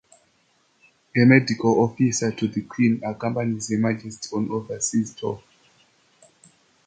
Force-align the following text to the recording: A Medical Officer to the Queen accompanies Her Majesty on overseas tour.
A 1.15 1.19
Medical 1.25 1.79
Officer 1.83 2.31
to 2.31 2.47
the 2.47 2.61
Queen 2.63 3.03
accompanies 3.05 3.69
Her 3.69 3.77
Majesty 3.77 4.35
on 4.35 4.49
overseas 4.49 5.13
tour. 5.13 5.43